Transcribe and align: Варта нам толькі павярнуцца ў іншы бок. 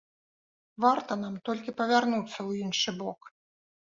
Варта 0.85 1.17
нам 1.23 1.35
толькі 1.49 1.75
павярнуцца 1.81 2.37
ў 2.47 2.51
іншы 2.65 2.89
бок. 3.03 3.19